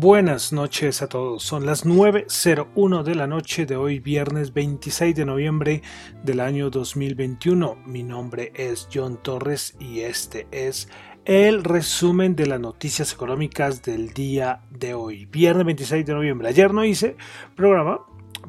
[0.00, 1.42] Buenas noches a todos.
[1.42, 5.82] Son las 9.01 de la noche de hoy, viernes 26 de noviembre
[6.22, 7.78] del año 2021.
[7.84, 10.88] Mi nombre es John Torres y este es
[11.24, 16.48] el resumen de las noticias económicas del día de hoy, viernes 26 de noviembre.
[16.48, 17.16] Ayer no hice
[17.56, 18.02] programa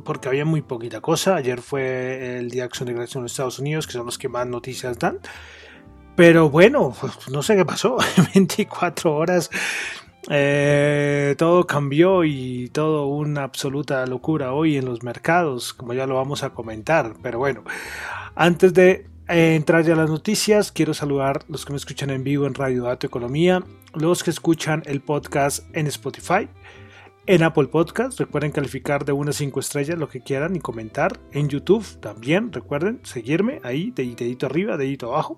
[0.03, 1.35] porque había muy poquita cosa.
[1.35, 4.19] Ayer fue el Día de Acción de Gracias en los Estados Unidos, que son los
[4.19, 5.19] que más noticias dan.
[6.15, 6.93] Pero bueno,
[7.31, 7.97] no sé qué pasó.
[8.35, 9.49] 24 horas
[10.27, 16.15] eh, todo cambió y todo una absoluta locura hoy en los mercados, como ya lo
[16.15, 17.13] vamos a comentar.
[17.21, 17.63] Pero bueno,
[18.35, 22.23] antes de eh, entrar ya a las noticias, quiero saludar los que me escuchan en
[22.23, 26.49] vivo en Radio Dato Economía, los que escuchan el podcast en Spotify,
[27.25, 28.19] en Apple Podcast.
[28.19, 31.19] Recuerden calificar de unas 5 estrellas lo que quieran y comentar.
[31.31, 35.37] En YouTube también, recuerden seguirme ahí, dedito arriba, dedito abajo.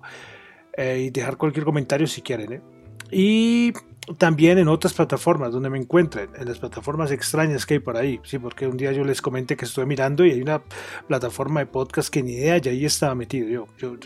[0.74, 2.62] Eh, y dejar cualquier comentario si quieren.
[3.10, 3.72] Y
[4.18, 8.20] también en otras plataformas donde me encuentren, en las plataformas extrañas que hay por ahí,
[8.24, 10.62] sí, porque un día yo les comenté que estoy mirando y hay una
[11.06, 13.66] plataforma de podcast que ni idea, y ahí estaba metido yo.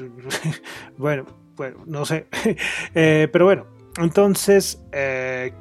[0.98, 1.24] bueno,
[1.56, 2.26] bueno, no sé,
[2.94, 3.66] eh, pero bueno,
[3.98, 5.52] entonces eh,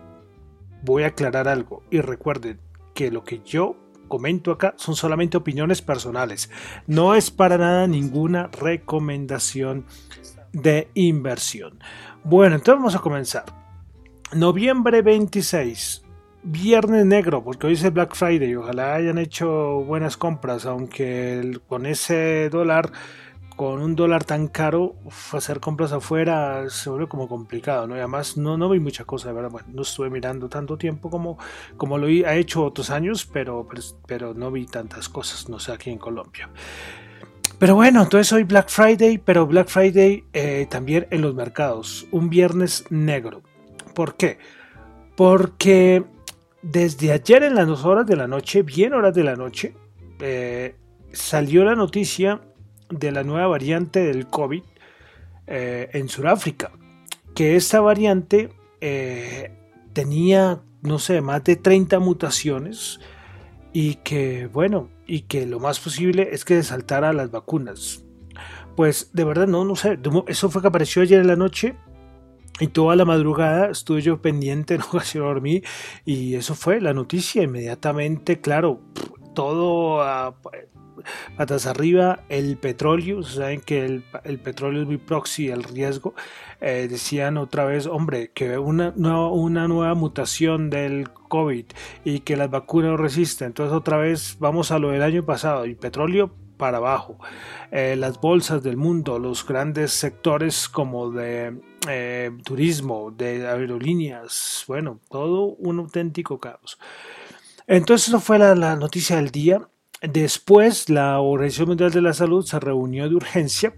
[0.83, 2.59] voy a aclarar algo y recuerden
[2.93, 3.77] que lo que yo
[4.09, 6.49] comento acá son solamente opiniones personales,
[6.87, 9.85] no es para nada ninguna recomendación
[10.51, 11.79] de inversión.
[12.23, 13.64] Bueno, entonces vamos a comenzar.
[14.33, 16.03] Noviembre 26,
[16.43, 18.55] Viernes Negro, porque hoy es Black Friday.
[18.55, 22.91] Ojalá hayan hecho buenas compras, aunque con ese dólar,
[23.55, 24.95] con un dólar tan caro,
[25.31, 27.95] hacer compras afuera se vuelve como complicado, ¿no?
[27.95, 29.61] Y además no, no vi mucha cosa, de verdad.
[29.67, 31.37] No estuve mirando tanto tiempo como,
[31.77, 33.65] como lo he hecho otros años, pero,
[34.07, 36.49] pero, no vi tantas cosas, no sé, aquí en Colombia.
[37.59, 42.05] Pero bueno, entonces hoy Black Friday, pero Black Friday eh, también en los mercados.
[42.11, 43.43] Un viernes negro.
[43.93, 44.37] ¿Por qué?
[45.15, 46.03] Porque
[46.61, 49.75] desde ayer en las horas de la noche, bien horas de la noche,
[50.19, 50.75] eh,
[51.11, 52.41] salió la noticia
[52.89, 54.63] de la nueva variante del COVID
[55.47, 56.71] eh, en Sudáfrica.
[57.33, 58.49] Que esta variante
[58.81, 59.51] eh,
[59.93, 62.99] tenía, no sé, más de 30 mutaciones
[63.73, 68.03] y que, bueno, y que lo más posible es que saltara las vacunas.
[68.75, 71.75] Pues de verdad no, no sé, eso fue que apareció ayer en la noche
[72.59, 75.61] y toda la madrugada estuve yo pendiente, no casi dormí,
[76.05, 78.79] y eso fue la noticia inmediatamente, claro,
[79.33, 80.01] todo
[81.37, 86.15] patas arriba, el petróleo, saben que el, petróleo es muy proxy al riesgo,
[86.61, 91.65] eh, decían otra vez, hombre, que una, una nueva mutación del COVID
[92.05, 95.65] y que las vacunas no resisten, entonces otra vez vamos a lo del año pasado,
[95.65, 97.17] y petróleo para abajo,
[97.71, 104.99] eh, las bolsas del mundo, los grandes sectores como de eh, turismo, de aerolíneas, bueno,
[105.09, 106.79] todo un auténtico caos.
[107.67, 109.67] Entonces eso fue la, noticia del día.
[110.01, 113.73] Después la Organización Mundial de la Salud se reunió de urgencia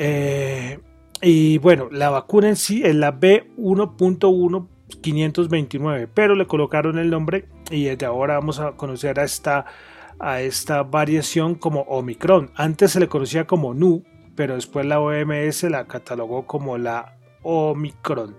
[0.00, 0.78] eh,
[1.20, 7.84] y bueno, la vacuna en sí es la B1.1529, pero le colocaron el nombre y
[7.84, 9.66] desde ahora vamos a conocer a esta,
[10.18, 12.50] a esta variación como Omicron.
[12.54, 14.04] Antes se le conocía como Nu,
[14.34, 18.36] pero después la OMS la catalogó como la Omicron.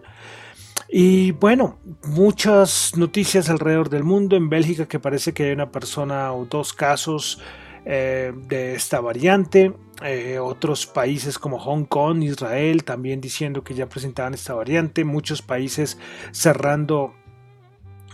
[0.91, 1.77] Y bueno,
[2.07, 4.35] muchas noticias alrededor del mundo.
[4.35, 7.41] En Bélgica que parece que hay una persona o dos casos
[7.85, 9.73] eh, de esta variante.
[10.03, 15.03] Eh, otros países como Hong Kong, Israel también diciendo que ya presentaban esta variante.
[15.03, 15.99] Muchos países
[16.31, 17.13] cerrando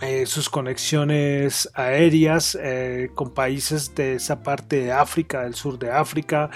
[0.01, 5.89] eh, sus conexiones aéreas eh, con países de esa parte de África, del sur de
[5.89, 6.49] África,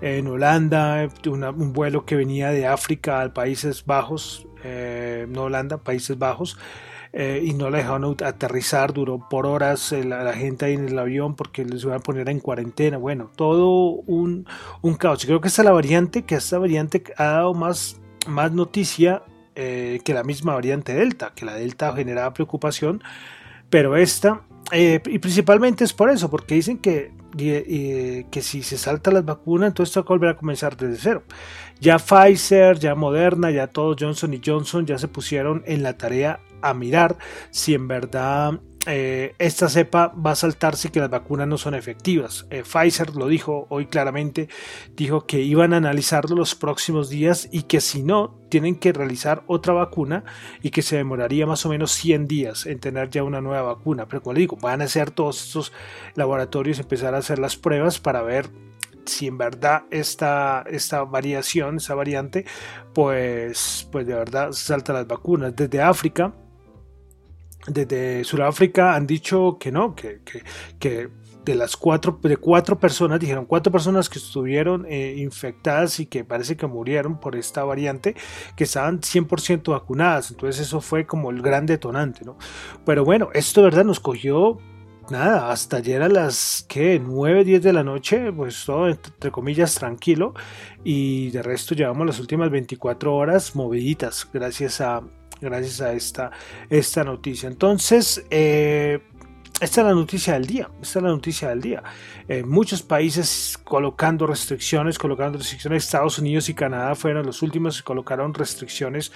[0.00, 6.18] en Holanda, un vuelo que venía de África a Países Bajos, eh, no Holanda, Países
[6.18, 6.56] Bajos,
[7.12, 11.64] y no la dejaron aterrizar, duró por horas la, gente ahí en el avión porque
[11.64, 14.46] les iban a poner en cuarentena, bueno, todo un,
[14.82, 15.24] un caos.
[15.24, 19.22] Creo que esta es la variante, que esta variante ha dado más, más noticia
[19.56, 23.02] que la misma variante Delta, que la Delta generaba preocupación,
[23.70, 24.42] pero esta,
[24.72, 29.92] y principalmente es por eso, porque dicen que que si se salta las vacunas, entonces
[29.92, 31.22] toca volver a comenzar desde cero.
[31.80, 36.40] Ya Pfizer, ya Moderna, ya todos Johnson y Johnson ya se pusieron en la tarea
[36.62, 37.18] a mirar
[37.50, 42.46] si en verdad eh, esta cepa va a saltarse que las vacunas no son efectivas.
[42.50, 44.48] Eh, Pfizer lo dijo hoy claramente,
[44.94, 49.42] dijo que iban a analizarlo los próximos días y que si no, tienen que realizar
[49.48, 50.24] otra vacuna
[50.62, 54.06] y que se demoraría más o menos 100 días en tener ya una nueva vacuna.
[54.06, 55.72] Pero como le digo, van a hacer todos estos
[56.14, 58.50] laboratorios, empezar a hacer las pruebas para ver
[59.04, 62.44] si en verdad esta, esta variación, esa variante,
[62.94, 65.54] pues, pues de verdad salta las vacunas.
[65.54, 66.32] Desde África,
[67.66, 70.20] desde Sudáfrica han dicho que no, que,
[70.78, 71.08] que,
[71.44, 76.24] de las cuatro, de cuatro personas, dijeron cuatro personas que estuvieron eh, infectadas y que
[76.24, 78.16] parece que murieron por esta variante,
[78.56, 80.32] que estaban 100% vacunadas.
[80.32, 82.36] Entonces eso fue como el gran detonante, ¿no?
[82.84, 84.58] Pero bueno, esto verdad nos cogió
[85.10, 89.74] nada, hasta ayer a las que 9, 10 de la noche, pues todo entre comillas
[89.74, 90.34] tranquilo
[90.82, 95.02] y de resto llevamos las últimas 24 horas moviditas gracias a,
[95.40, 96.30] gracias a esta,
[96.70, 97.48] esta noticia.
[97.48, 99.00] Entonces, eh,
[99.60, 101.82] esta es la noticia del día, esta es la noticia del día.
[102.28, 107.84] Eh, muchos países colocando restricciones, colocando restricciones, Estados Unidos y Canadá fueron los últimos que
[107.84, 109.12] colocaron restricciones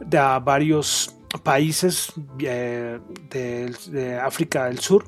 [0.00, 2.98] de a varios países eh,
[3.30, 5.04] de, África del Sur.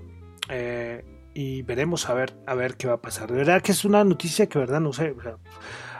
[1.37, 3.31] y veremos a ver, a ver qué va a pasar.
[3.31, 5.15] De verdad que es una noticia que, verdad, no sé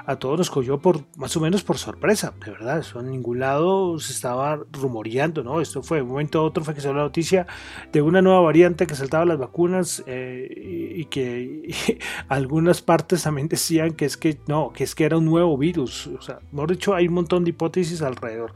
[0.07, 3.41] a todos nos cogió por más o menos por sorpresa, de verdad, eso en ningún
[3.41, 5.61] lado se estaba rumoreando, ¿no?
[5.61, 7.47] Esto fue de un momento a otro fue que salió la noticia
[7.93, 11.75] de una nueva variante que saltaba las vacunas eh, y, que
[12.29, 16.07] algunas partes también decían que es que no, que es que era un nuevo virus,
[16.09, 18.53] o sea, mejor dicho, hay un montón de hipótesis alrededor,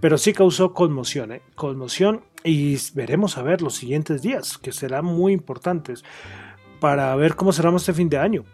[0.00, 1.42] pero sí causó conmoción, ¿eh?
[1.54, 6.04] Conmoción y veremos a ver los siguientes días, que serán muy importantes
[6.82, 8.44] para ver cómo cerramos este fin de año.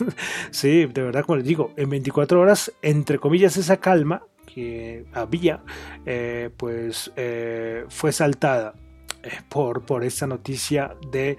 [0.50, 5.62] sí, de verdad, como les digo, en 24 horas, entre comillas, esa calma que había,
[6.04, 8.74] eh, pues eh, fue saltada
[9.22, 11.38] eh, por, por esta noticia de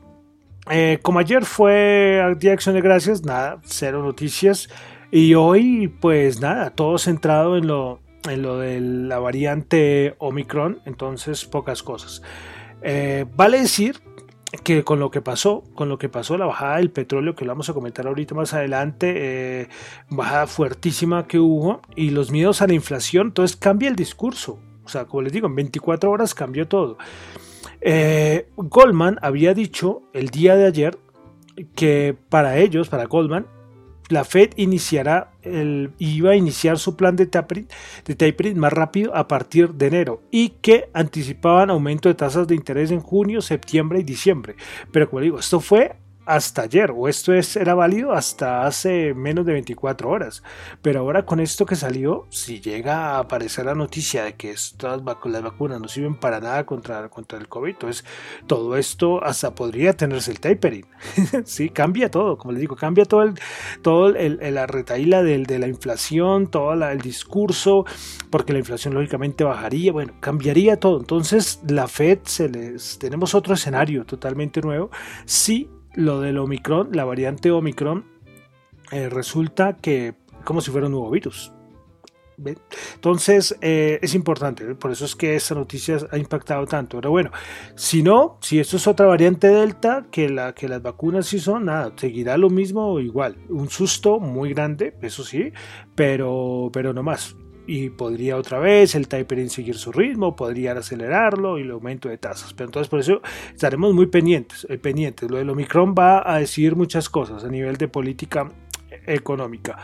[0.70, 4.68] Eh, como ayer fue Día de Acción de Gracias, nada, cero noticias.
[5.10, 11.44] Y hoy, pues nada, todo centrado en lo, en lo de la variante Omicron, entonces
[11.44, 12.22] pocas cosas.
[12.82, 14.00] Eh, vale decir
[14.62, 17.52] que con lo que pasó, con lo que pasó la bajada del petróleo, que lo
[17.52, 19.68] vamos a comentar ahorita más adelante, eh,
[20.10, 24.58] bajada fuertísima que hubo y los miedos a la inflación, entonces cambia el discurso.
[24.84, 26.98] O sea, como les digo, en 24 horas cambió todo.
[27.80, 30.98] Eh, Goldman había dicho el día de ayer
[31.74, 33.46] que para ellos, para Goldman,
[34.08, 39.70] la Fed iniciará el, iba a iniciar su plan de tapering, más rápido a partir
[39.74, 44.56] de enero y que anticipaban aumento de tasas de interés en junio, septiembre y diciembre.
[44.92, 45.96] Pero como digo, esto fue
[46.26, 50.42] hasta ayer, o esto es, era válido hasta hace menos de 24 horas.
[50.82, 55.02] Pero ahora con esto que salió, si llega a aparecer la noticia de que estas
[55.04, 58.04] las vacunas no sirven para nada contra, contra el COVID, entonces
[58.46, 60.86] todo esto hasta podría tenerse el tapering.
[61.44, 63.34] sí, cambia todo, como les digo, cambia todo el,
[63.82, 67.84] todo el, la retaíla del, de la inflación, todo el discurso,
[68.30, 70.98] porque la inflación lógicamente bajaría, bueno, cambiaría todo.
[70.98, 74.90] Entonces la Fed se les, tenemos otro escenario totalmente nuevo.
[75.26, 78.04] Sí lo del Omicron, la variante Omicron,
[78.92, 81.52] eh, resulta que como si fuera un nuevo virus.
[82.94, 86.98] Entonces eh, es importante, por eso es que esta noticia ha impactado tanto.
[86.98, 87.30] Pero bueno,
[87.76, 91.66] si no, si esto es otra variante Delta, que, la, que las vacunas sí son,
[91.66, 93.36] nada, seguirá lo mismo o igual.
[93.48, 95.52] Un susto muy grande, eso sí,
[95.94, 97.36] pero, pero no más
[97.66, 102.18] y podría otra vez el tapering seguir su ritmo, podría acelerarlo y el aumento de
[102.18, 102.52] tasas.
[102.54, 105.30] Pero entonces por eso estaremos muy pendientes, eh, pendientes.
[105.30, 108.50] Lo del Omicron va a decir muchas cosas a nivel de política
[109.06, 109.78] económica.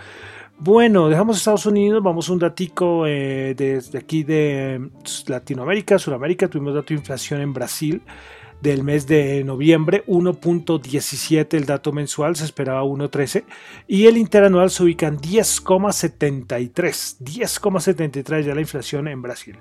[0.59, 4.91] Bueno, dejamos Estados Unidos, vamos un ratico eh, desde aquí de
[5.27, 8.03] Latinoamérica, Sudamérica, tuvimos dato de inflación en Brasil
[8.61, 13.45] del mes de noviembre, 1.17 el dato mensual, se esperaba 1.13
[13.87, 19.59] y el interanual se ubica en 10,73, 10,73 ya la inflación en Brasil.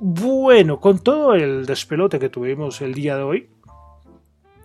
[0.00, 3.48] Bueno, con todo el despelote que tuvimos el día de hoy,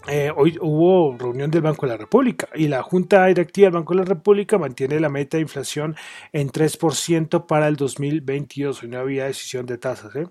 [0.08, 3.94] eh, hoy hubo reunión del Banco de la República y la Junta Directiva del Banco
[3.94, 5.98] de la República mantiene la meta de inflación
[6.32, 8.84] en 3% para el 2022.
[8.84, 10.16] Hoy no había decisión de tasas.
[10.16, 10.28] ¿eh?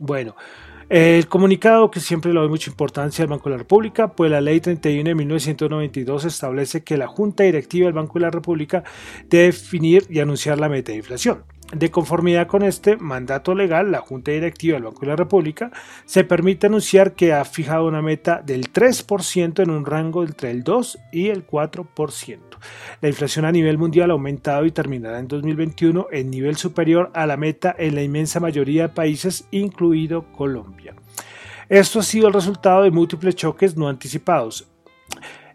[0.00, 0.34] Bueno,
[0.90, 4.40] el comunicado, que siempre le doy mucha importancia al Banco de la República, pues la
[4.40, 8.82] Ley 31 de 1992 establece que la Junta Directiva del Banco de la República
[9.28, 11.44] debe definir y anunciar la meta de inflación.
[11.72, 15.70] De conformidad con este mandato legal, la Junta Directiva del Banco de la República
[16.04, 20.64] se permite anunciar que ha fijado una meta del 3% en un rango entre el
[20.64, 22.38] 2 y el 4%.
[23.00, 27.24] La inflación a nivel mundial ha aumentado y terminará en 2021 en nivel superior a
[27.26, 30.96] la meta en la inmensa mayoría de países, incluido Colombia.
[31.68, 34.66] Esto ha sido el resultado de múltiples choques no anticipados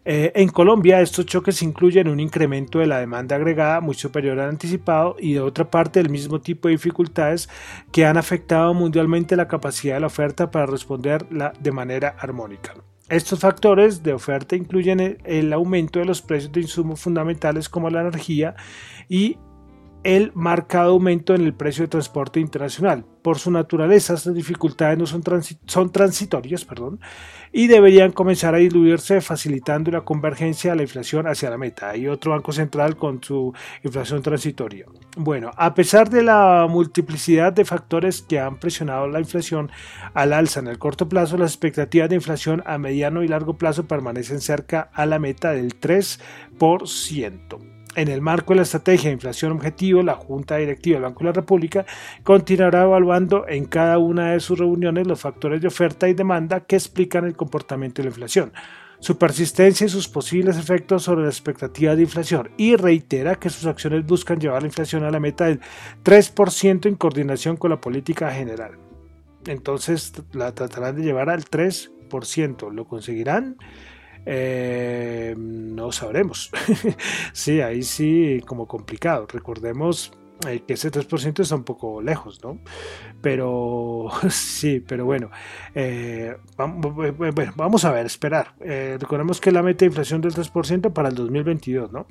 [0.08, 4.50] eh, en Colombia, estos choques incluyen un incremento de la demanda agregada muy superior al
[4.50, 7.50] anticipado y de otra parte el mismo tipo de dificultades
[7.92, 12.76] que han afectado mundialmente la capacidad de la oferta para responder de manera armónica.
[13.10, 18.02] Estos factores de oferta incluyen el aumento de los precios de insumos fundamentales como la
[18.02, 18.56] energía
[19.10, 19.38] y
[20.06, 23.04] el marcado aumento en el precio de transporte internacional.
[23.24, 25.24] Por su naturaleza, estas dificultades no son,
[25.92, 27.00] transitorias perdón,
[27.52, 31.90] y deberían comenzar a diluirse facilitando la convergencia de la inflación hacia la meta.
[31.90, 33.52] Hay otro banco central con su
[33.84, 34.86] inflación transitoria.
[35.18, 39.72] Bueno, a pesar de la multiplicidad de factores que han presionado la inflación
[40.14, 43.88] al alza en el corto plazo, las expectativas de inflación a mediano y largo plazo
[43.88, 47.75] permanecen cerca a la meta del 3%.
[47.96, 51.26] En el marco de la estrategia de inflación objetivo, la Junta Directiva del Banco de
[51.28, 51.86] la República
[52.24, 56.76] continuará evaluando en cada una de sus reuniones los factores de oferta y demanda que
[56.76, 58.52] explican el comportamiento de la inflación,
[59.00, 63.66] su persistencia y sus posibles efectos sobre la expectativa de inflación y reitera que sus
[63.66, 65.62] acciones buscan llevar la inflación a la meta del
[66.04, 68.78] 3% en coordinación con la política general.
[69.46, 72.72] Entonces la tratarán de llevar al 3%.
[72.74, 73.56] ¿Lo conseguirán?
[74.26, 76.52] Eh, no sabremos.
[77.34, 79.28] sí, ahí sí, como complicado.
[79.32, 80.12] Recordemos
[80.48, 82.60] eh, que ese 3% está un poco lejos, ¿no?
[83.22, 85.30] Pero sí, pero bueno,
[85.74, 88.56] eh, vamos, a ver, esperar.
[88.60, 92.08] recordemos que la meta de inflación del 3% para el 2022, ¿no?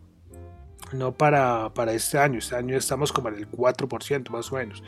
[0.93, 2.39] No para, para este año.
[2.39, 4.83] Este año estamos como en el 4% más o menos.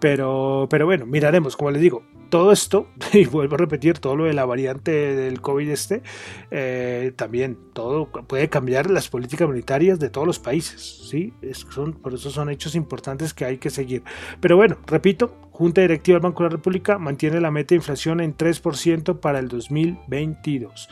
[0.00, 4.24] Pero, pero bueno, miraremos, como les digo, todo esto, y vuelvo a repetir, todo lo
[4.24, 6.02] de la variante del COVID este,
[6.50, 11.32] eh, también todo puede cambiar las políticas monetarias de todos los países, ¿sí?
[11.70, 14.02] son, por eso son hechos importantes que hay que seguir.
[14.40, 18.20] Pero bueno, repito, Junta Directiva del Banco de la República mantiene la meta de inflación
[18.20, 20.88] en 3% para el 2022.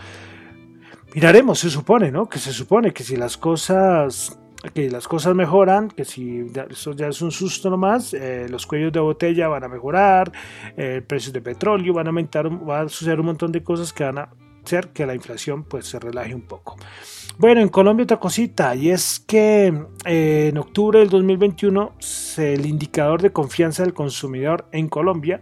[1.16, 2.28] Miraremos, se supone, ¿no?
[2.28, 4.38] Que se supone que si las cosas
[4.74, 8.92] que las cosas mejoran, que si eso ya es un susto nomás, eh, los cuellos
[8.92, 10.30] de botella van a mejorar,
[10.76, 14.04] eh, precios de petróleo van a aumentar, va a suceder un montón de cosas que
[14.04, 14.28] van a
[14.62, 16.76] hacer que la inflación pues se relaje un poco.
[17.38, 19.72] Bueno, en Colombia otra cosita, y es que
[20.04, 21.94] eh, en octubre del 2021
[22.36, 25.40] el indicador de confianza del consumidor en Colombia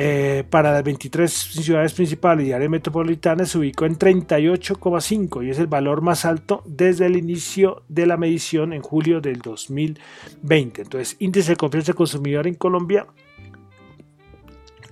[0.00, 5.58] eh, para las 23 ciudades principales y áreas metropolitanas se ubicó en 38,5 y es
[5.58, 10.82] el valor más alto desde el inicio de la medición en julio del 2020.
[10.82, 13.08] Entonces, índice de confianza consumidor en Colombia,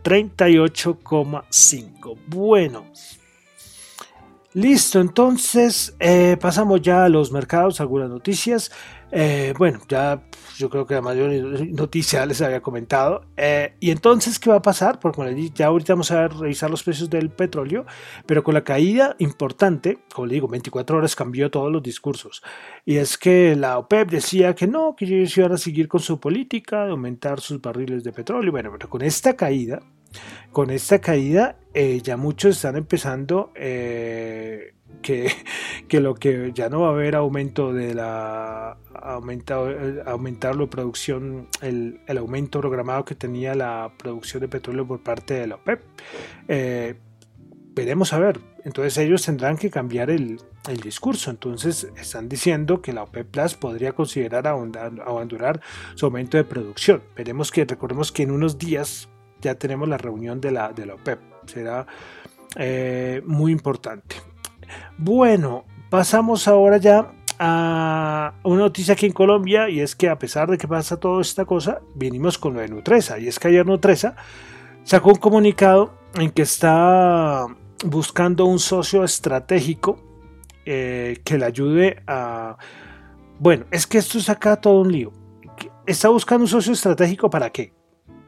[0.02, 2.18] 38,5.
[2.26, 2.86] Bueno,
[4.54, 8.72] Listo, entonces eh, pasamos ya a los mercados, algunas noticias.
[9.12, 10.20] Eh, bueno, ya
[10.58, 11.30] yo creo que la mayor
[11.68, 13.24] noticia les había comentado.
[13.36, 14.98] Eh, y entonces, ¿qué va a pasar?
[14.98, 17.86] Porque ya ahorita vamos a revisar los precios del petróleo,
[18.26, 22.42] pero con la caída importante, como le digo, 24 horas cambió todos los discursos.
[22.84, 26.18] Y es que la OPEP decía que no, que ellos iban a seguir con su
[26.18, 28.52] política de aumentar sus barriles de petróleo.
[28.52, 29.80] Bueno, pero con esta caída,
[30.52, 35.30] con esta caída eh, ya muchos están empezando eh, que,
[35.88, 39.70] que, lo que ya no va a haber aumento de la aumentado,
[40.06, 45.34] aumentar la producción, el, el, aumento programado que tenía la producción de petróleo por parte
[45.34, 45.80] de la OPEP.
[46.48, 46.94] Eh,
[47.74, 48.40] veremos a ver.
[48.64, 51.30] Entonces ellos tendrán que cambiar el, el, discurso.
[51.30, 55.60] Entonces están diciendo que la OPEP Plus podría considerar abandonar
[55.94, 57.02] su aumento de producción.
[57.14, 59.08] Veremos que, recordemos que en unos días
[59.40, 61.20] ya tenemos la reunión de la, de la OPEP.
[61.46, 61.86] Será
[62.56, 64.16] eh, muy importante.
[64.98, 70.50] Bueno, pasamos ahora ya a una noticia aquí en Colombia y es que a pesar
[70.50, 73.18] de que pasa toda esta cosa, vinimos con lo de Nutresa.
[73.18, 74.16] Y es que ayer Nutresa
[74.84, 77.46] sacó un comunicado en que está
[77.84, 79.98] buscando un socio estratégico
[80.64, 82.56] eh, que le ayude a...
[83.38, 85.12] Bueno, es que esto saca todo un lío.
[85.86, 87.76] Está buscando un socio estratégico para qué?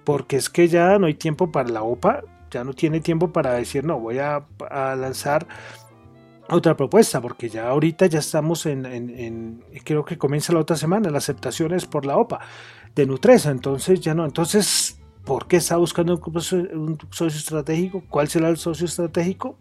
[0.08, 3.52] porque es que ya no hay tiempo para la OPA, ya no tiene tiempo para
[3.52, 4.42] decir, no, voy a,
[4.96, 5.46] lanzar
[6.50, 11.24] otra propuesta, porque ya ahorita ya estamos en, creo que comienza la otra semana, las
[11.24, 12.40] aceptaciones por la OPA
[12.94, 18.02] de Nutresa, entonces ya no, entonces, ¿por qué está buscando un, socio estratégico?
[18.08, 19.56] ¿Cuál será el socio estratégico?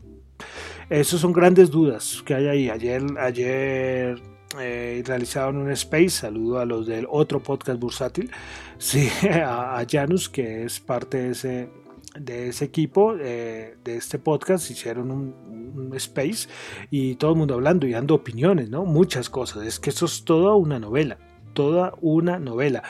[0.89, 2.70] Esas son grandes dudas que hay ahí.
[2.70, 4.22] Ayer, ayer
[4.60, 8.32] eh, realizaron un space, saludo a los del otro podcast bursátil,
[8.77, 11.70] sí, a, Janus, que es parte de ese,
[12.19, 15.57] de ese equipo, eh, de este podcast, hicieron un,
[15.95, 16.50] space
[16.91, 18.83] y todo el mundo hablando y dando opiniones, ¿no?
[18.83, 21.17] Muchas cosas, es que eso es toda una novela,
[21.53, 22.83] toda una novela.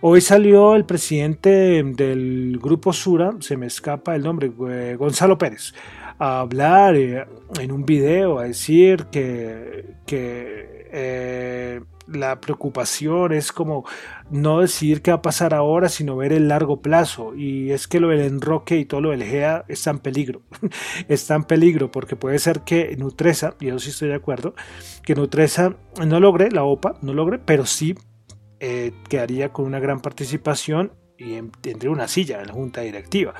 [0.00, 5.72] Hoy salió el presidente del grupo Sura, se me escapa el nombre, eh, Gonzalo Pérez,
[6.18, 7.26] a hablar eh,
[7.58, 13.84] en un video, a decir que, que eh, la preocupación es como
[14.30, 17.34] no decidir qué va a pasar ahora, sino ver el largo plazo.
[17.34, 20.42] Y es que lo del enroque y todo lo del GEA está en peligro.
[21.08, 24.54] está en peligro porque puede ser que Nutresa, y yo sí estoy de acuerdo,
[25.02, 25.76] que Nutresa
[26.06, 27.94] no logre la OPA, no logre, pero sí
[28.60, 33.32] eh, quedaría con una gran participación y tendría una silla en la junta directiva.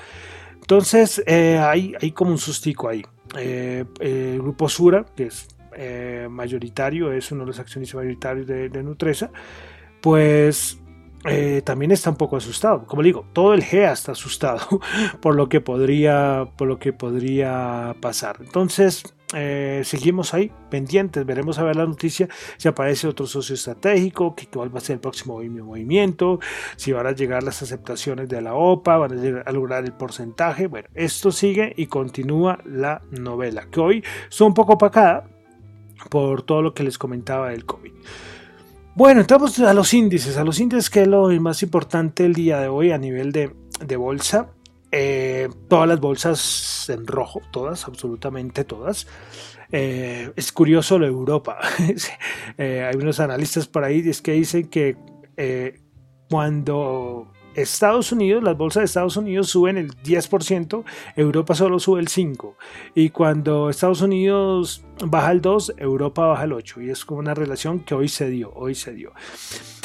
[0.55, 3.03] Entonces eh, hay, hay como un sustico ahí.
[3.37, 9.31] el grupo Sura, que es eh, mayoritario, es uno de los accionistas mayoritarios de, Nutresa,
[10.01, 10.79] pues
[11.25, 12.85] eh, también está un poco asustado.
[12.87, 14.81] Como digo, todo el GEA está asustado
[15.21, 18.37] por lo que podría, por lo que podría pasar.
[18.41, 19.05] Entonces,
[19.35, 24.47] eh, seguimos ahí pendientes, veremos a ver la noticia si aparece otro socio estratégico, que
[24.47, 26.39] cuál va a ser el próximo movimiento,
[26.77, 30.67] si van a llegar las aceptaciones de la OPA, van a, lograr el porcentaje.
[30.67, 35.25] Bueno, esto sigue y continúa la novela, que hoy es un poco opacada,
[36.09, 37.93] por todo lo que les comentaba del COVID.
[38.95, 42.61] Bueno, entramos a los índices, a los índices que es lo más importante el día
[42.61, 44.51] de hoy a nivel de, bolsa.
[44.91, 49.07] Eh, todas las bolsas en rojo, todas, absolutamente todas.
[49.71, 51.59] Eh, es curioso lo de Europa.
[52.59, 54.97] Eh, hay unos analistas por ahí que dicen que
[56.29, 60.85] cuando Estados Unidos, las bolsas de Estados Unidos suben el 10%,
[61.17, 62.55] Europa solo sube el 5%.
[62.95, 66.87] Y cuando Estados Unidos baja el 2%, Europa baja el 8%.
[66.87, 69.13] Y es como una relación que hoy se dio, hoy se dio.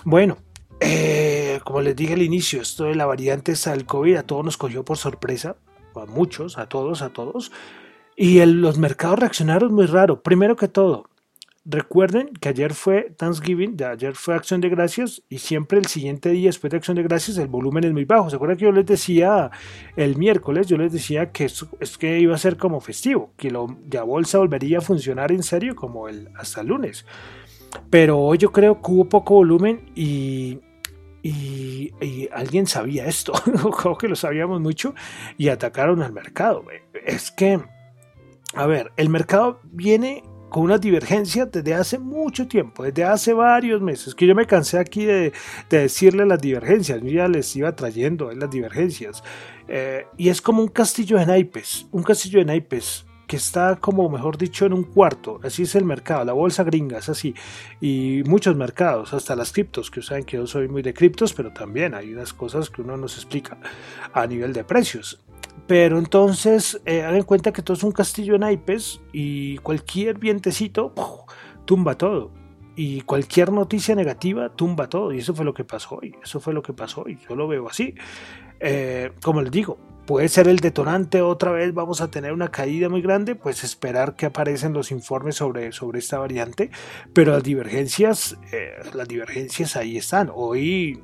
[0.06, 0.38] Bueno,
[0.80, 4.58] eh, como les dije al inicio, esto de la variante del COVID a todos nos
[4.58, 5.58] cogió por sorpresa,
[5.96, 7.52] a muchos, a todos, a todos.
[8.16, 10.22] Y los mercados reaccionaron muy raro.
[10.22, 11.10] Primero que todo,
[11.70, 16.30] Recuerden que ayer fue Thanksgiving, de ayer fue Acción de Gracias y siempre el siguiente
[16.30, 18.30] día después de Acción de Gracias el volumen es muy bajo.
[18.30, 19.52] ¿Se acuerdan que yo les decía
[19.98, 20.68] el miércoles?
[20.68, 24.78] Yo les decía que es, que iba a ser como festivo, que la bolsa volvería
[24.78, 27.06] a funcionar en serio como el, hasta el lunes.
[27.90, 30.62] Pero hoy yo creo que hubo poco volumen y,
[31.22, 33.34] y, y, alguien sabía esto,
[33.78, 34.96] creo que lo sabíamos mucho
[35.38, 36.64] y atacaron al mercado.
[37.06, 37.60] Es que,
[38.54, 43.82] a ver, el mercado viene con una divergencia desde hace mucho tiempo, desde hace varios
[43.82, 45.34] meses, que yo me cansé aquí de,
[45.70, 49.24] decirle las divergencias, yo ya les iba trayendo las divergencias,
[49.68, 54.10] eh, y es como un castillo de naipes, un castillo de naipes que está como
[54.10, 57.36] mejor dicho en un cuarto, así es el mercado, la bolsa gringa es así,
[57.82, 61.52] y muchos mercados, hasta las criptos, que saben que yo soy muy de criptos, pero
[61.52, 63.58] también hay unas cosas que uno nos explica
[64.14, 65.20] a nivel de precios.
[65.66, 70.94] Pero entonces, eh, hagan cuenta que todo es un castillo en naipes y cualquier vientecito
[71.66, 72.32] tumba todo.
[72.76, 75.12] Y cualquier noticia negativa tumba todo.
[75.12, 76.16] Y eso fue lo que pasó hoy.
[76.24, 77.18] Eso fue lo que pasó hoy.
[77.28, 77.96] Yo lo veo así.
[78.60, 82.88] Eh, como les digo, puede ser el detonante otra vez, vamos a tener una caída
[82.90, 86.72] muy grande, pues esperar que aparecen los informes sobre, sobre esta variante,
[87.14, 90.32] pero las divergencias, eh, las divergencias ahí están.
[90.34, 91.04] Hoy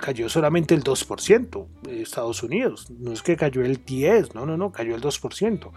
[0.00, 4.56] cayó solamente el 2% de Estados Unidos, no es que cayó el 10, no, no,
[4.56, 5.70] no, cayó el 2%.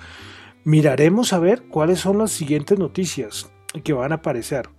[0.63, 3.52] Miraremos a ver cuáles son las siguientes noticias
[3.84, 4.70] que van a aparecer.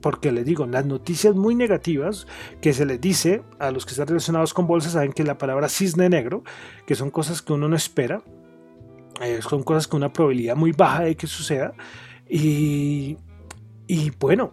[0.00, 2.26] Porque les digo, las noticias muy negativas
[2.60, 5.68] que se les dice a los que están relacionados con bolsas saben que la palabra
[5.68, 6.44] cisne negro,
[6.86, 8.22] que son cosas que uno no espera,
[9.20, 11.74] eh, son cosas con una probabilidad muy baja de que suceda.
[12.28, 13.16] Y,
[13.86, 14.52] y bueno,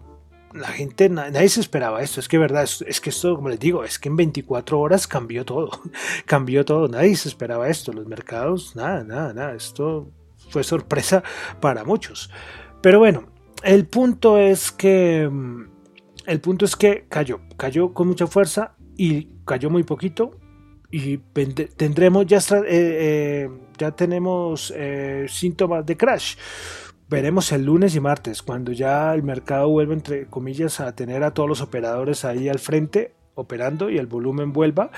[0.53, 2.19] la gente, nadie se esperaba esto.
[2.19, 5.45] Es que verdad, es, que esto, como les digo, es que en 24 horas cambió
[5.45, 5.69] todo.
[6.25, 6.87] cambió todo.
[6.87, 7.93] Nadie se esperaba esto.
[7.93, 9.55] Los mercados, nada, nada, nada.
[9.55, 10.09] Esto
[10.49, 11.23] fue sorpresa
[11.59, 12.29] para muchos.
[12.81, 13.25] Pero bueno,
[13.63, 15.29] el punto es que
[16.25, 20.31] el punto es que cayó, cayó con mucha fuerza y cayó muy poquito
[20.91, 21.17] y
[21.77, 26.35] tendremos ya eh, eh, ya tenemos eh, síntomas de crash.
[27.11, 31.33] Veremos el lunes y martes cuando ya el mercado vuelva entre comillas a tener a
[31.33, 34.91] todos los operadores ahí al frente operando y el volumen vuelva.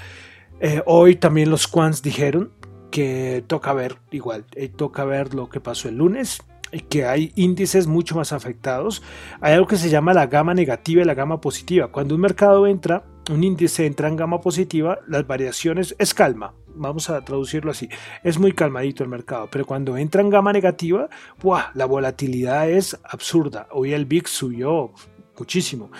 [0.85, 2.51] hoy también los quants dijeron
[2.91, 4.45] que toca ver igual,
[4.75, 6.43] toca ver lo que pasó el lunes
[6.87, 9.01] que hay índices mucho más afectados.
[9.41, 11.87] Hay algo que se llama la gama negativa y la gama positiva.
[11.87, 16.53] Cuando un mercado entra, un índice entra en gama positiva, las variaciones es calma.
[16.75, 17.89] Vamos a traducirlo así.
[18.23, 21.09] Es muy calmadito el mercado, pero cuando entra en gama negativa,
[21.41, 21.71] ¡buah!
[21.73, 23.67] la volatilidad es absurda.
[23.71, 24.91] Hoy el VIX subió
[25.37, 25.91] muchísimo.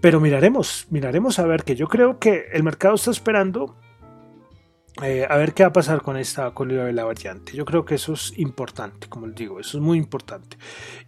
[0.00, 3.76] Pero miraremos, miraremos a ver que yo creo que el mercado está esperando
[5.02, 7.52] eh, a ver qué va a pasar con esta con la variante.
[7.52, 10.56] Yo creo que eso es importante, como les digo, eso es muy importante.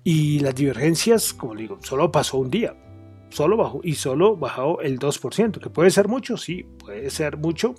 [0.04, 2.74] Y las divergencias, como les digo, solo pasó un día,
[3.30, 7.74] solo bajó y solo bajó el 2%, que puede ser mucho, sí, puede ser mucho,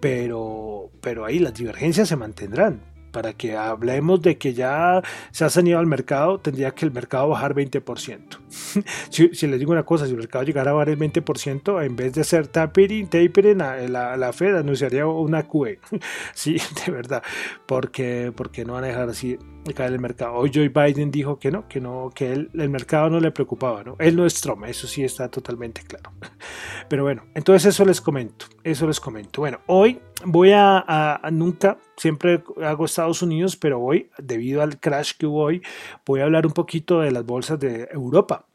[0.00, 5.48] pero, pero ahí las divergencias se mantendrán para que hablemos de que ya se ha
[5.48, 8.20] salido al mercado, tendría que el mercado bajar 20%.
[9.08, 11.96] si, si, les digo una cosa, si el mercado llegara a bajar el 20%, en
[11.96, 15.78] vez de hacer tapering, tapering la, la, Fed anunciaría una QE.
[16.34, 17.22] sí, de verdad,
[17.64, 19.38] porque, porque no van a dejar así
[19.74, 20.34] caer el mercado.
[20.34, 23.84] Hoy Joe Biden dijo que no, que no, que él, el mercado no le preocupaba,
[23.84, 23.96] ¿no?
[23.98, 26.12] Él no es Trump, eso sí está totalmente claro.
[26.88, 29.40] Pero bueno, entonces eso les comento, eso les comento.
[29.40, 35.26] Bueno, hoy voy a, nunca, siempre hago Estados Unidos, pero hoy, debido al crash que
[35.26, 35.62] hubo hoy,
[36.04, 38.46] voy a hablar un poquito de las bolsas de Europa,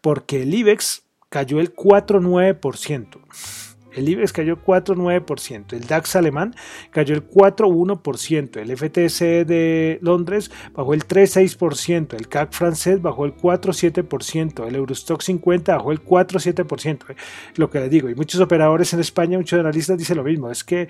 [0.00, 3.71] porque el IBEX cayó el 4,9%.
[3.94, 6.54] El IBEX cayó 4,9%, el DAX alemán
[6.90, 13.34] cayó el 4,1%, el FTSE de Londres bajó el 3,6%, el CAC francés bajó el
[13.34, 17.10] 4,7%, el Eurostock 50 bajó el 4,7%.
[17.10, 17.16] Eh,
[17.56, 20.64] lo que les digo, y muchos operadores en España, muchos analistas dicen lo mismo, es
[20.64, 20.88] que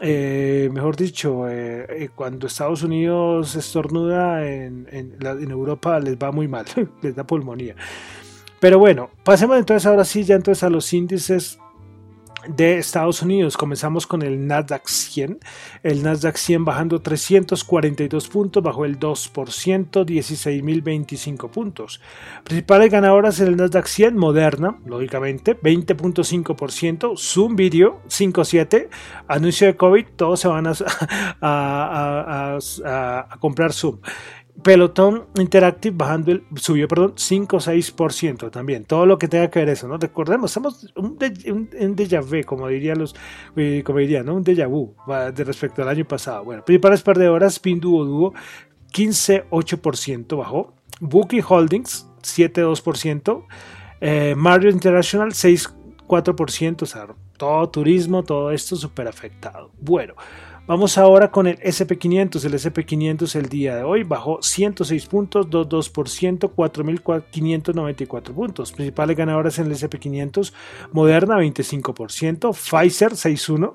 [0.00, 6.66] eh, mejor dicho, eh, cuando Estados Unidos estornuda en, en, Europa les va muy mal,
[7.02, 7.76] les da pulmonía.
[8.60, 11.58] Pero bueno, pasemos entonces ahora sí ya entonces a los índices
[12.48, 13.56] de Estados Unidos.
[13.56, 15.38] Comenzamos con el Nasdaq 100.
[15.82, 22.00] El Nasdaq 100 bajando 342 puntos, bajó el 2%, 16.025 puntos.
[22.44, 28.88] Principales ganadoras en el Nasdaq 100, Moderna, lógicamente, 20.5%, Zoom Video, 5.7%,
[29.28, 30.72] anuncio de COVID, todos se van a,
[31.40, 32.58] a,
[33.30, 33.98] a comprar Zoom.
[34.62, 38.84] Peloton Interactive bajando subió perdón 5 6% también.
[38.84, 42.98] Todo lo que tenga que ver eso recordemos estamos un, un, déjà vu como dirían
[42.98, 43.14] los
[43.56, 44.34] eh, como dirían ¿no?
[44.34, 44.94] un déjà vu
[45.34, 46.44] de respecto al año pasado.
[46.44, 48.32] Bueno principales perdedoras Pinduoduo
[48.92, 50.74] 15 8% bajó.
[51.00, 53.44] Booking Holdings 7 2%
[54.00, 55.74] eh, Mario International 6
[56.06, 59.72] 4% o sea todo turismo todo esto súper afectado.
[59.80, 60.14] Bueno
[60.66, 62.42] Vamos ahora con el SP500.
[62.46, 68.72] El SP500 el día de hoy bajó 106 puntos, 2,2%, 4.594 puntos.
[68.72, 70.54] Principales ganadoras en el SP500,
[70.92, 73.74] Moderna 25%, Pfizer 6,1%.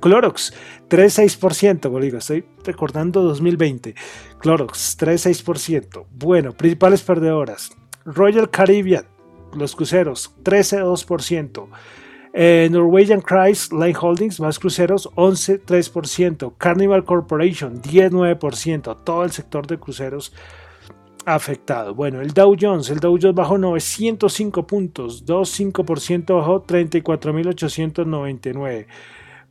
[0.00, 0.54] Clorox
[0.88, 3.94] 3,6%, digo, estoy recordando 2020.
[4.38, 6.06] Clorox 3,6%.
[6.10, 7.70] Bueno, principales perdedoras.
[8.06, 9.04] Royal Caribbean,
[9.54, 11.68] los cruceros 13,2%.
[12.36, 16.54] Eh, Norwegian Cruise Line Holdings, más cruceros, 11,3%.
[16.58, 19.04] Carnival Corporation, 10,9%.
[19.04, 20.34] Todo el sector de cruceros
[21.24, 21.94] afectado.
[21.94, 28.86] Bueno, el Dow Jones, el Dow Jones bajó 905 puntos, 2,5% bajó 34.899.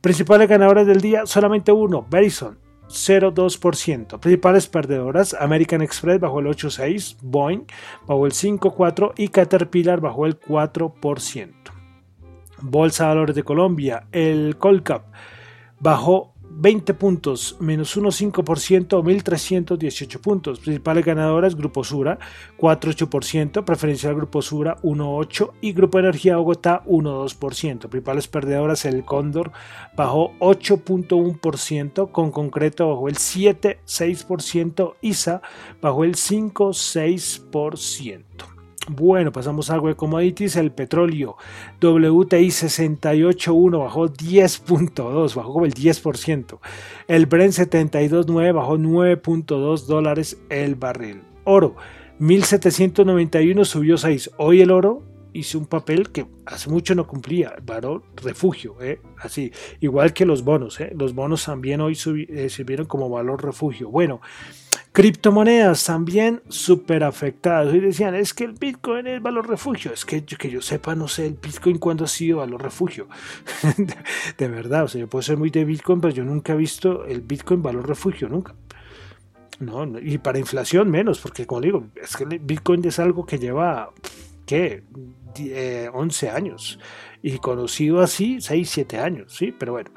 [0.02, 4.20] Principales ganadoras del día, solamente uno, Verizon, 0,2%.
[4.20, 7.64] Principales perdedoras, American Express bajó el 8,6%, Boeing
[8.06, 11.73] bajó el 5,4% y Caterpillar bajó el 4%.
[12.64, 15.04] Bolsa de Valores de Colombia, el Colcap
[15.80, 20.60] bajó 20 puntos, menos 1,5%, 1.318 puntos.
[20.60, 22.16] Principales ganadoras, Grupo Sura,
[22.58, 27.88] 4,8%, preferencial Grupo Sura, 1,8% y Grupo Energía Bogotá, 1,2%.
[27.88, 29.50] Principales perdedoras, el Cóndor
[29.96, 35.42] bajó 8,1%, con concreto bajó el 7,6%, ISA
[35.82, 38.53] bajó el 5,6%.
[38.88, 40.56] Bueno, pasamos a de commodities.
[40.56, 41.36] El petróleo
[41.80, 46.58] WTI 68.1 bajó 10.2, bajó como el 10%.
[47.08, 51.22] El Brent 72.9 bajó 9.2 dólares el barril.
[51.44, 51.76] Oro
[52.18, 54.32] 1791 subió 6.
[54.36, 59.00] Hoy el oro hizo un papel que hace mucho no cumplía, valor refugio, ¿eh?
[59.18, 60.92] así, igual que los bonos, ¿eh?
[60.96, 63.90] los bonos también hoy eh, sirvieron como valor refugio.
[63.90, 64.20] Bueno,
[64.92, 67.74] Criptomonedas también súper afectadas.
[67.74, 69.92] Y decían, es que el Bitcoin es valor refugio.
[69.92, 73.08] Es que yo, que yo sepa, no sé el Bitcoin cuándo ha sido valor refugio.
[74.38, 77.04] de, verdad, o sea, yo puedo ser muy de Bitcoin, pero yo nunca he visto
[77.04, 78.54] el Bitcoin valor refugio, nunca.
[79.60, 83.38] No, y para inflación menos, porque como digo, es que el Bitcoin es algo que
[83.38, 83.90] lleva,
[84.46, 84.82] ¿qué?
[85.92, 86.78] 11 años.
[87.22, 89.54] Y conocido así, 6, 7 años, ¿sí?
[89.56, 89.90] Pero bueno.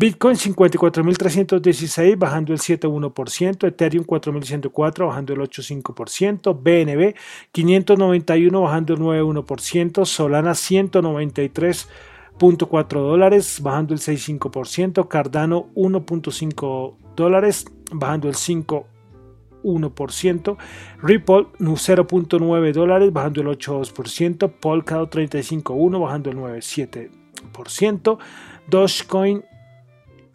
[0.00, 7.14] Bitcoin 54.316 bajando el 7.1%, Ethereum 4.104 bajando el 8.5%, BNB
[7.52, 18.36] 591 bajando el 9.1%, Solana 193.4 dólares bajando el 6.5%, Cardano 1.5 dólares bajando el
[18.36, 20.56] 5.1%,
[21.02, 28.18] Ripple 0.9 dólares bajando el 8.2%, Polkadot 35.1 bajando el 9.7%,
[28.66, 29.44] Dogecoin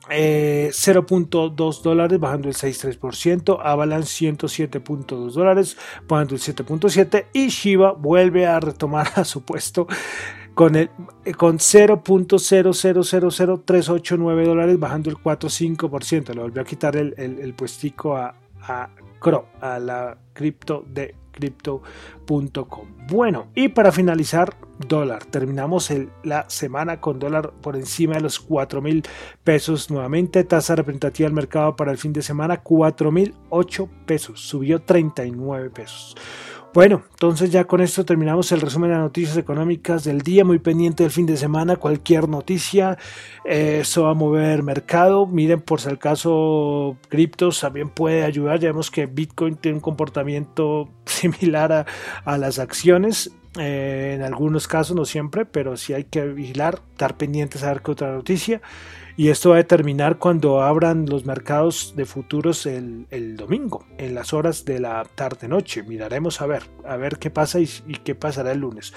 [0.10, 8.46] 0.2 eh, dólares bajando el 6.3%, Avalanche 107.2 dólares bajando el 7.7% y Shiba vuelve
[8.46, 9.88] a retomar a su puesto
[10.54, 10.92] con, el,
[11.38, 18.90] con 0.0000389 dólares bajando el 4.5%, le volvió a quitar el, el, puestico a, a
[19.20, 22.88] CRO, a la cripto de crypto.com.
[23.10, 24.56] Bueno, y para finalizar,
[24.88, 25.26] dólar.
[25.26, 25.92] Terminamos
[26.24, 29.04] la semana con dólar por encima de los 4 mil
[29.44, 30.44] pesos nuevamente.
[30.44, 34.40] Tasa representativa del mercado para el fin de semana, 4 mil 8 pesos.
[34.40, 36.16] Subió 39 pesos.
[36.76, 40.60] Bueno, entonces ya con esto terminamos el resumen de las noticias económicas del día, muy
[40.60, 42.98] pendiente del fin de semana, cualquier noticia,
[43.46, 48.60] eh, eso va a mover mercado, miren por si al caso criptos también puede ayudar,
[48.60, 51.86] ya vemos que Bitcoin tiene un comportamiento similar
[52.26, 57.16] a, las acciones, eh, en algunos casos, no siempre, pero sí hay que vigilar, estar
[57.16, 58.60] pendientes a ver qué otra noticia
[59.18, 64.34] y esto va a determinar cuando abran los mercados de futuros el, domingo, en las
[64.34, 65.84] horas de la tarde-noche.
[65.84, 67.68] Miraremos a ver, a ver qué pasa y,
[68.04, 68.94] qué pasará el lunes.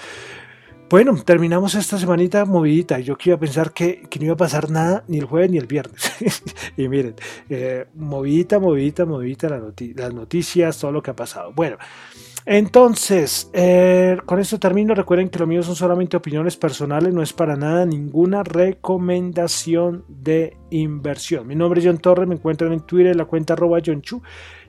[0.89, 2.99] Bueno, terminamos esta semanita movidita.
[2.99, 5.57] Yo que iba a pensar que, no iba a pasar nada ni el jueves ni
[5.57, 6.11] el viernes.
[6.77, 7.15] y miren,
[7.49, 11.53] eh, movidita, movidita, movidita las noticias, todo lo que ha pasado.
[11.53, 11.77] Bueno,
[12.51, 14.95] entonces, eh, con esto termino.
[14.95, 20.57] Recuerden que lo mío son solamente opiniones personales, no es para nada ninguna recomendación de
[20.71, 21.45] inversión.
[21.45, 24.23] Mi nombre es John Torres, me encuentran en Twitter en la cuenta arroba John Chu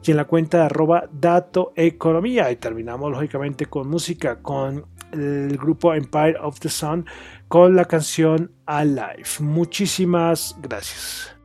[0.04, 2.50] y en la cuenta arroba Dato Economía.
[2.50, 7.06] Y terminamos lógicamente con música, con el grupo Empire of the Sun,
[7.48, 9.24] con la canción Alive.
[9.40, 11.39] Muchísimas gracias.